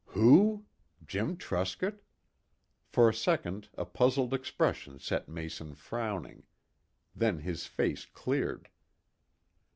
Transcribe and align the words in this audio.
"Who? 0.07 0.65
Jim 1.05 1.37
Truscott?" 1.37 1.99
For 2.87 3.07
a 3.07 3.13
second 3.13 3.69
a 3.77 3.85
puzzled 3.85 4.33
expression 4.33 4.97
set 4.97 5.29
Mason 5.29 5.75
frowning. 5.75 6.41
Then 7.15 7.37
his 7.37 7.67
face 7.67 8.07
cleared. 8.07 8.69